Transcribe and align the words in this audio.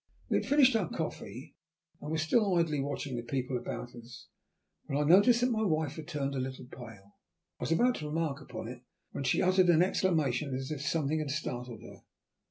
We 0.29 0.37
had 0.37 0.47
finished 0.47 0.75
our 0.75 0.89
coffee 0.89 1.55
and 2.01 2.09
were 2.09 2.17
still 2.17 2.55
idly 2.55 2.79
watching 2.81 3.15
the 3.15 3.21
people 3.21 3.55
about 3.55 3.93
us 3.93 4.29
when 4.85 4.97
I 4.97 5.03
noticed 5.03 5.41
that 5.41 5.51
my 5.51 5.61
wife 5.61 5.97
had 5.97 6.07
turned 6.07 6.33
a 6.33 6.39
little 6.39 6.65
pale. 6.65 7.17
I 7.59 7.63
was 7.65 7.71
about 7.71 7.93
to 7.97 8.07
remark 8.07 8.41
upon 8.41 8.67
it, 8.67 8.81
when 9.11 9.25
she 9.25 9.43
uttered 9.43 9.69
an 9.69 9.83
exclamation 9.83 10.55
as 10.55 10.71
if 10.71 10.81
something 10.81 11.19
had 11.19 11.29
startled 11.29 11.83
her. 11.83 12.01